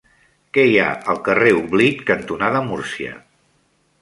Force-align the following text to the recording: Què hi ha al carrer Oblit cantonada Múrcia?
Què 0.57 0.63
hi 0.69 0.79
ha 0.83 0.87
al 1.13 1.21
carrer 1.27 1.51
Oblit 1.59 2.01
cantonada 2.09 2.63
Múrcia? 2.71 3.15